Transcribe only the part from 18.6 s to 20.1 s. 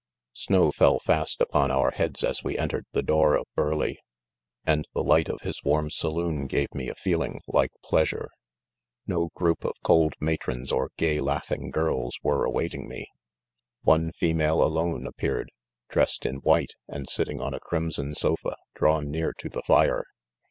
drawn near to the fire.